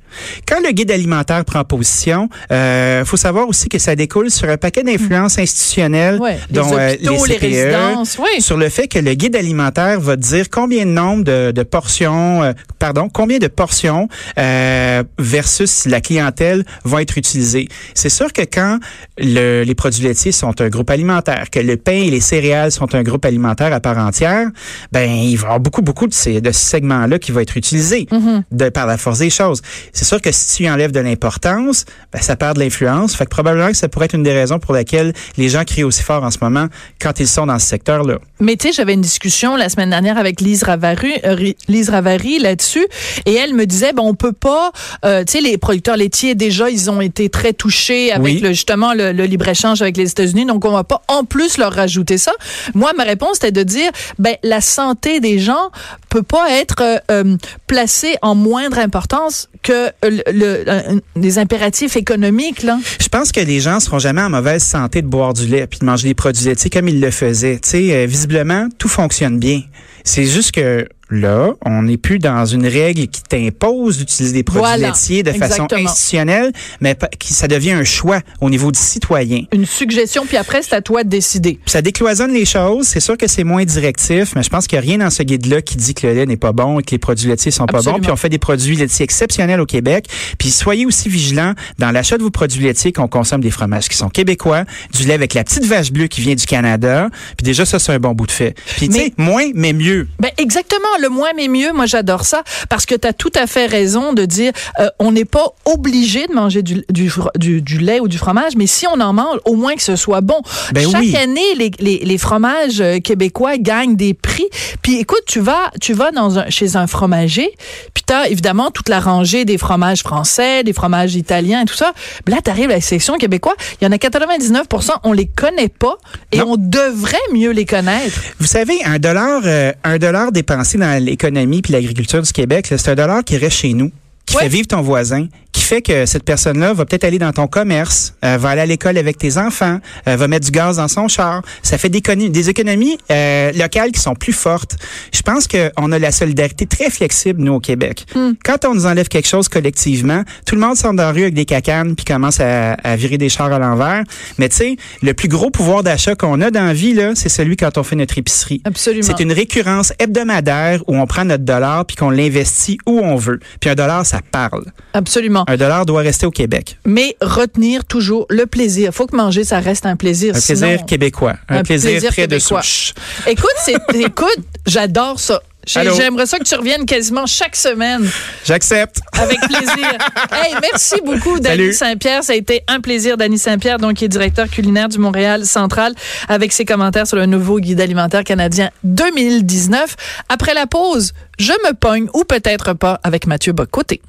Quand 0.47 0.61
le 0.65 0.71
guide 0.71 0.91
alimentaire 0.93 1.45
prend 1.45 1.65
position, 1.65 2.29
euh, 2.53 3.05
faut 3.05 3.17
savoir 3.17 3.49
aussi 3.49 3.69
que 3.69 3.79
ça 3.79 3.97
découle 3.97 4.31
sur 4.31 4.49
un 4.49 4.57
paquet 4.57 4.83
d'influences 4.85 5.39
institutionnelles, 5.39 6.21
Ouais, 6.21 6.39
les 6.51 6.55
dont 6.55 6.71
euh, 6.79 6.95
les 7.01 7.35
CPE, 7.35 7.41
résidences, 7.41 8.19
oui. 8.21 8.41
sur 8.41 8.57
le 8.57 8.69
fait 8.69 8.87
que 8.87 8.99
le 9.01 9.15
guide 9.15 9.35
alimentaire 9.37 10.01
va 10.01 10.15
dire 10.17 10.49
combien 10.51 10.85
de 10.87 10.91
nombre 10.91 11.25
de, 11.25 11.51
de 11.51 11.63
portions, 11.65 12.43
euh, 12.45 12.53
pardon, 12.79 13.09
combien 13.13 13.39
de 13.39 13.49
portions 13.49 14.09
euh, 14.39 15.03
versus 15.19 15.85
la 15.87 16.01
clientèle 16.01 16.65
vont 16.85 16.99
être 17.01 17.19
utilisées. 17.19 17.69
C'est 17.95 18.09
sûr 18.09 18.33
que 18.33 18.43
quand 18.43 18.79
le- 19.19 19.63
les 19.65 19.75
produits 19.75 20.05
laitiers 20.05 20.33
sont 20.33 20.61
un 20.61 20.69
groupe 20.69 20.91
alimentaire, 20.91 21.51
que 21.51 21.59
le 21.59 21.77
pain 21.77 21.93
et 21.93 22.11
les 22.11 22.21
céréales 22.21 22.71
sont 22.73 22.95
un 22.95 23.03
groupe 23.03 23.25
alimentaire 23.25 23.73
à 23.73 23.81
part 23.81 23.99
entière, 23.99 24.47
ben 24.93 25.11
il 25.11 25.37
va 25.37 25.43
y 25.43 25.45
avoir 25.47 25.61
beaucoup 25.61 25.83
beaucoup 25.83 26.07
de 26.07 26.15
ces 26.15 26.36
de 26.41 26.53
ce 26.53 26.61
segment-là 26.67 27.19
qui 27.19 27.33
va 27.33 27.43
être 27.43 27.57
utilisé 27.57 28.07
de 28.51 28.69
par 28.69 28.87
la 28.87 28.97
force 28.99 29.19
des 29.19 29.31
choses. 29.31 29.63
C'est 29.93 30.05
sûr 30.05 30.21
que 30.21 30.31
si 30.33 30.57
tu 30.57 30.69
enlèves 30.69 30.93
de 30.93 31.01
l'importance, 31.01 31.85
ben, 32.13 32.21
ça 32.21 32.37
perd 32.37 32.57
de 32.57 32.61
l'influence. 32.61 33.15
Fait 33.15 33.25
que 33.25 33.31
probablement 33.31 33.69
que 33.69 33.77
ça 33.77 33.89
pourrait 33.89 34.07
être 34.07 34.15
une 34.15 34.23
des 34.23 34.33
raisons 34.33 34.59
pour 34.59 34.75
laquelle 34.75 35.13
les 35.37 35.49
gens 35.49 35.65
crient 35.65 35.85
aussi 35.85 36.03
fort 36.03 36.25
en 36.25 36.31
ce 36.31 36.39
moment 36.41 36.67
quand 37.01 37.21
ils 37.21 37.29
sont 37.29 37.47
dans 37.47 37.59
ce 37.59 37.67
secteur-là. 37.67 38.19
Mais 38.41 38.57
tu 38.57 38.69
sais, 38.69 38.73
j'avais 38.73 38.95
une 38.95 39.01
discussion 39.01 39.57
la 39.57 39.69
semaine 39.69 39.91
dernière 39.91 40.19
avec 40.19 40.41
Lise 40.41 40.63
Ravary, 40.63 41.13
euh, 41.25 41.53
Lise 41.69 41.91
Ravary 41.91 42.39
là-dessus, 42.39 42.87
et 43.25 43.35
elle 43.35 43.55
me 43.55 43.67
disait, 43.67 43.93
ben 43.93 44.03
on 44.03 44.15
peut 44.15 44.33
pas, 44.33 44.73
euh, 45.05 45.25
tu 45.25 45.33
sais, 45.33 45.41
les 45.41 45.59
producteurs 45.59 45.97
laitiers 45.97 46.35
déjà, 46.35 46.69
ils 46.71 46.91
ont 46.91 47.01
été 47.01 47.29
très 47.29 47.53
touchés 47.53 48.13
avec 48.13 48.25
Oui. 48.25 48.41
le, 48.41 48.49
justement 48.51 48.93
le, 48.95 49.13
le 49.13 49.25
libre 49.25 49.49
échange 49.49 49.81
avec 49.83 49.97
les 49.97 50.11
États-Unis, 50.11 50.45
donc 50.47 50.65
on 50.65 50.73
va 50.73 50.85
pas 50.85 51.03
en 51.09 51.25
plus 51.25 51.59
leur 51.59 51.73
rajouter 51.73 52.19
ça. 52.19 52.33
Moi, 52.75 52.93
ma 52.97 53.05
réponse 53.05 53.37
était 53.39 53.53
de 53.53 53.63
dire, 53.63 53.91
ben 54.19 54.37
la 54.43 54.61
santé 54.61 55.21
des 55.21 55.39
gens 55.39 55.71
peut 56.09 56.23
pas 56.27 56.51
être 56.51 56.81
euh, 56.81 56.99
euh, 57.11 57.37
placée 57.67 58.17
en 58.23 58.35
moindre 58.35 58.79
importance 58.79 59.49
que 59.63 59.91
le, 60.03 60.23
euh, 60.69 61.01
des 61.17 61.39
impératifs 61.39 61.97
économiques. 61.97 62.65
Je 63.01 63.09
pense 63.09 63.33
que 63.33 63.41
les 63.41 63.61
gens 63.61 63.81
seront 63.81 63.99
jamais 63.99 64.23
en 64.23 64.31
mauvaise 64.31 64.63
santé 64.63 65.03
de 65.03 65.07
boire 65.07 65.35
du 65.35 65.47
lait 65.47 65.67
puis 65.67 65.79
de 65.79 65.85
manger 65.85 66.09
des 66.09 66.15
produits 66.15 66.45
laitiers 66.45 66.71
comme 66.71 66.89
ils 66.89 67.01
le 67.01 67.11
faisaient. 67.11 67.59
Tu 67.63 67.71
sais, 67.71 68.07
visiblement, 68.07 68.69
tout 68.79 68.89
fonctionne 68.89 69.39
bien. 69.39 69.63
C'est 70.07 70.25
juste 70.25 70.53
que 70.53 70.87
là, 71.11 71.53
on 71.65 71.83
n'est 71.83 71.97
plus 71.97 72.19
dans 72.19 72.45
une 72.47 72.67
règle 72.67 73.07
qui 73.09 73.23
t'impose 73.23 73.99
d'utiliser 73.99 74.33
des 74.33 74.43
produits 74.43 74.61
Voilà, 74.61 74.89
laitiers 74.89 75.23
de 75.23 75.33
façon 75.33 75.67
institutionnelle, 75.73 76.53
mais 76.81 76.97
qui 77.19 77.33
ça 77.35 77.49
devient 77.49 77.73
un 77.73 77.85
choix 77.85 78.21
au 78.41 78.51
niveau 78.51 78.73
du 78.73 78.79
citoyen. 78.79 79.43
Une 79.53 79.67
suggestion, 79.67 80.27
puis 80.27 80.37
après, 80.37 80.63
c'est 80.63 80.75
à 80.75 80.83
toi 80.83 81.05
de 81.05 81.09
décider. 81.09 81.59
Puis 81.65 81.71
ça 81.71 81.83
décloisonne 81.83 82.33
les 82.33 82.45
choses. 82.45 82.87
C'est 82.87 83.01
sûr 83.01 83.17
que 83.17 83.27
c'est 83.27 83.45
moins 83.45 83.65
directif, 83.65 84.35
mais 84.35 84.43
je 84.43 84.49
pense 84.49 84.67
qu'il 84.67 84.79
n'y 84.79 84.85
a 84.85 84.89
rien 84.89 84.99
dans 84.99 85.11
ce 85.11 85.23
guide-là 85.23 85.63
qui 85.63 85.77
dit 85.77 85.95
que 85.95 86.07
le 86.07 86.15
lait 86.15 86.27
n'est 86.27 86.37
pas 86.37 86.53
bon 86.53 86.81
et 86.81 86.83
que 86.83 86.91
les 86.91 86.99
produits 86.99 87.29
laitiers 87.29 87.51
sont 87.51 87.67
pas 87.67 87.83
bons. 87.83 87.99
Puis 88.01 88.11
on 88.11 88.17
fait 88.17 88.29
des 88.29 88.39
produits 88.39 88.77
laitiers 88.77 89.05
exceptionnels 89.05 89.61
au 89.61 89.67
Québec. 89.67 90.07
Puis 90.39 90.51
soyez 90.51 90.87
aussi 90.87 91.09
vigilants 91.09 91.55
dans 91.79 91.91
l'achat 91.91 92.17
de 92.19 92.23
vos 92.23 92.31
produits 92.31 92.65
laitiers 92.65 92.93
qu'on 92.93 93.09
consomme 93.09 93.41
des 93.41 93.51
fromages 93.51 93.89
qui 93.89 93.97
sont 93.97 94.09
québécois, 94.09 94.65
du 94.93 95.05
lait 95.05 95.15
avec 95.15 95.35
la 95.35 95.45
petite 95.45 95.65
vache 95.65 95.93
bleue 95.93 96.07
qui 96.07 96.21
vient 96.21 96.35
du 96.35 96.47
Canada. 96.47 97.09
Puis 97.37 97.45
déjà, 97.45 97.65
ça, 97.65 97.79
c'est 97.79 97.93
un 97.93 97.99
bon 97.99 98.13
bout 98.13 98.27
de 98.27 98.33
fait. 98.33 98.55
Puis 98.77 98.89
tu 98.89 98.97
sais, 98.97 99.13
moins, 99.17 99.51
mais 99.55 99.73
mieux. 99.73 99.96
Ben 100.19 100.31
exactement, 100.39 100.89
le 101.01 101.09
moins 101.09 101.31
mais 101.37 101.49
mieux, 101.49 101.73
moi 101.73 101.87
j'adore 101.87 102.25
ça 102.25 102.43
parce 102.69 102.87
que 102.87 102.95
tu 102.95 103.07
as 103.07 103.13
tout 103.13 103.33
à 103.35 103.47
fait 103.47 103.67
raison 103.67 104.13
de 104.13 104.25
dire 104.25 104.53
euh, 104.81 104.89
on 104.99 105.13
n'est 105.13 105.25
pas 105.25 105.47
obligé 105.65 106.27
de 106.27 106.33
manger 106.33 106.63
du, 106.63 106.85
du, 106.91 107.09
fro- 107.09 107.31
du, 107.37 107.63
du 107.63 107.79
lait 107.79 108.01
ou 108.01 108.09
du 108.09 108.19
fromage, 108.19 108.55
mais 108.57 108.67
si 108.67 108.87
on 108.87 109.01
en 109.01 109.13
mange, 109.13 109.39
au 109.45 109.55
moins 109.55 109.75
que 109.75 109.83
ce 109.83 109.97
soit 109.97 110.21
bon. 110.21 110.41
Ben 110.73 110.89
Chaque 110.91 111.01
oui. 111.01 111.17
année, 111.17 111.55
les, 111.57 111.71
les, 111.79 111.99
les 112.05 112.19
fromages 112.19 112.81
euh, 112.81 112.99
québécois 113.01 113.57
gagnent 113.59 113.97
des 113.97 114.15
prix. 114.15 114.47
Puis 114.83 114.99
écoute, 114.99 115.23
tu 115.27 115.41
vas 115.41 115.71
tu 115.81 115.93
vas 115.93 116.11
dans 116.11 116.39
un, 116.39 116.51
chez 116.51 116.77
un 116.77 116.87
fromager, 116.87 117.51
puis 117.95 118.03
tu 118.07 118.13
as 118.13 118.29
évidemment 118.29 118.71
toute 118.71 118.89
la 118.89 119.01
rangée 119.01 119.45
des 119.45 119.59
fromages 119.59 120.03
français, 120.03 120.63
des 120.65 120.73
fromages 120.73 121.15
italiens 121.15 121.63
et 121.63 121.65
tout 121.65 121.75
ça. 121.75 121.93
Là, 122.27 122.39
tu 122.45 122.51
arrives 122.51 122.71
à 122.71 122.75
la 122.75 122.81
section 122.81 123.17
québécois, 123.19 123.55
il 123.81 123.85
y 123.85 123.89
en 123.89 123.93
a 123.93 123.97
99% 123.97 124.91
on 125.05 125.13
les 125.13 125.27
connaît 125.27 125.69
pas 125.69 125.97
et 126.33 126.39
Non. 126.39 126.53
on 126.53 126.57
devrait 126.57 127.17
mieux 127.33 127.51
les 127.51 127.65
connaître. 127.65 128.19
Vous 128.39 128.47
savez, 128.47 128.83
un 128.85 128.99
dollar, 128.99 129.43
euh, 129.45 129.73
un 129.87 129.99
dollar 129.99 130.33
dépensé 130.33 130.79
dans 130.79 131.03
l'économie 131.03 131.63
puis 131.63 131.73
l'agriculture 131.73 132.23
du 132.23 132.33
Québec, 132.33 132.67
c'est 132.67 132.89
un 132.89 132.95
dollar 132.95 133.23
qui 133.25 133.37
reste 133.37 133.59
chez 133.59 133.73
nous, 133.73 133.91
qui 134.27 134.37
Ouais. 134.37 134.43
fait 134.43 134.49
vivre 134.49 134.67
ton 134.67 134.83
voisin, 134.83 135.29
qui 135.53 135.63
fait 135.63 135.81
que 135.83 136.05
cette 136.05 136.25
personne-là 136.25 136.73
va 136.75 136.85
peut-être 136.85 137.05
aller 137.05 137.19
dans 137.19 137.33
ton 137.33 137.47
commerce, 137.47 138.15
euh, 138.25 138.37
va 138.37 138.51
aller 138.51 138.61
à 138.63 138.67
l'école 138.67 138.99
avec 138.99 139.17
tes 139.19 139.39
enfants, 139.39 139.79
euh, 140.09 140.17
va 140.17 140.29
mettre 140.29 140.45
du 140.45 140.51
gaz 140.51 140.77
dans 140.77 140.89
son 140.89 141.07
char. 141.09 141.43
Ça 141.63 141.79
fait 141.79 141.89
des, 141.89 141.99
économies- 142.01 142.31
des 142.31 142.51
économies 142.51 142.99
euh, 143.11 143.53
locales 143.53 143.93
qui 143.93 144.01
sont 144.01 144.15
plus 144.15 144.33
fortes. 144.33 144.77
Je 145.15 145.23
pense 145.23 145.47
qu'on 145.49 145.93
a 145.93 145.99
la 145.99 146.11
solidarité 146.13 146.67
très 146.67 146.91
flexible, 146.91 147.41
nous, 147.43 147.55
au 147.55 147.61
Québec. 147.61 148.05
Quand 148.45 148.65
on 148.67 148.75
nous 148.75 148.87
enlève 148.87 149.09
quelque 149.09 149.29
chose 149.29 149.49
collectivement, 149.49 150.25
tout 150.45 150.57
le 150.57 150.61
monde 150.61 150.77
sort 150.77 150.93
dans 150.93 151.05
la 151.05 151.13
rue 151.13 151.23
avec 151.23 151.35
des 151.35 151.45
cacanes 151.47 151.95
puis 151.95 152.05
commence 152.05 152.41
à, 152.41 152.73
à 152.75 152.97
virer 152.97 153.17
des 153.17 153.29
chars 153.29 153.53
à 153.53 153.59
l'envers. 153.59 154.03
Mais 154.39 154.49
tu 154.49 154.57
sais, 154.57 154.77
le 155.03 155.15
plus 155.15 155.29
gros 155.29 155.51
pouvoir 155.51 155.83
d'achat 155.85 156.15
qu'on 156.17 156.41
a 156.41 156.51
dans 156.51 156.65
la 156.67 156.75
vie, 156.75 156.95
là, 156.95 157.13
c'est 157.15 157.29
celui 157.29 157.57
quand 157.57 157.79
on 157.79 157.83
fait 157.85 157.97
notre 157.97 158.19
épicerie. 158.19 158.61
Absolument. 158.65 159.07
C'est 159.07 159.23
une 159.23 159.33
récurrence 159.33 159.93
hebdomadaire 160.01 160.83
où 160.89 160.97
on 160.97 161.07
prend 161.07 161.25
notre 161.25 161.45
dollar 161.45 161.85
puis 161.87 161.97
qu'on 161.97 162.11
l'investit 162.11 162.79
où 162.87 162.99
on 162.99 163.17
veut. 163.17 163.39
Puis 163.61 163.71
un 163.71 163.75
dollar, 163.75 164.05
ça 164.05 164.16
parle. 164.23 164.65
Absolument. 164.95 165.45
Un 165.49 165.57
dollar 165.57 165.87
doit 165.87 166.03
rester 166.03 166.27
au 166.27 166.31
Québec. 166.31 166.79
Mais 166.85 167.17
retenir 167.21 167.85
toujours 167.85 168.27
le 168.31 168.47
plaisir. 168.47 168.93
Faut 168.93 169.07
que 169.07 169.17
manger, 169.17 169.45
ça 169.45 169.61
reste 169.61 169.87
un 169.87 169.97
plaisir. 169.97 170.35
Un 170.37 170.41
Sinon- 170.41 170.61
plaisir 170.61 170.87
québécois. 170.87 171.35
Un, 171.49 171.59
Un 171.59 171.63
plaisir, 171.63 171.91
plaisir 171.91 172.11
très 172.13 172.23
québécois. 172.23 172.61
de 172.61 172.65
souche. 172.65 172.95
Écoute, 173.27 173.55
c'est, 173.65 173.77
écoute, 173.95 174.39
j'adore 174.67 175.21
ça. 175.21 175.43
J'aimerais 175.67 176.27
ça 176.27 176.39
que 176.39 176.45
tu 176.45 176.55
reviennes 176.55 176.87
quasiment 176.87 177.27
chaque 177.27 177.57
semaine 177.57 178.09
J'accepte. 178.45 179.01
avec 179.13 179.41
plaisir. 179.41 179.99
hey, 180.33 180.55
merci 180.63 181.01
beaucoup, 181.05 181.41
Dany. 181.41 181.75
Saint-Pierre. 181.75 182.23
Ça 182.23 182.35
a 182.35 182.37
été 182.37 182.63
un 182.69 182.81
plaisir, 182.81 183.17
Dany 183.17 183.39
Saint-Pierre, 183.39 183.79
donc 183.79 183.95
qui 183.95 184.05
est 184.05 184.09
directeur 184.09 184.49
culinaire 184.49 184.89
du 184.89 184.99
Montréal 184.99 185.45
Central, 185.45 185.95
avec 186.29 186.53
ses 186.53 186.65
commentaires 186.65 187.07
sur 187.07 187.17
le 187.17 187.27
nouveau 187.27 187.59
guide 187.59 187.81
alimentaire 187.81 188.23
canadien 188.23 188.71
2019. 188.85 189.97
Après 190.29 190.55
la 190.55 190.67
pause, 190.67 191.13
je 191.39 191.53
me 191.67 191.75
pogne, 191.75 192.07
ou 192.15 192.25
peut-être 192.25 192.73
pas, 192.73 193.01
avec 193.03 193.27
Mathieu 193.27 193.53
Bocoté. 193.53 194.01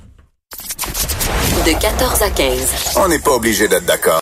De 1.65 1.71
14 1.79 2.21
à 2.21 2.29
15. 2.29 2.57
On 2.97 3.07
n'est 3.09 3.19
pas 3.19 3.31
obligé 3.31 3.67
d'être 3.67 3.85
d'accord. 3.85 4.15